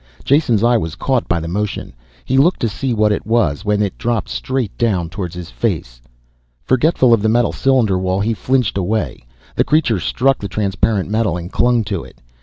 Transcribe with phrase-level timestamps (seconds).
[0.23, 1.93] Jason's eye was caught by the motion,
[2.25, 6.01] he looked to see what it was when it dropped straight down towards his face.
[6.63, 9.27] Forgetful of the metal cylinder wall, he flinched away.
[9.55, 12.19] The creature struck the transparent metal and clung to it.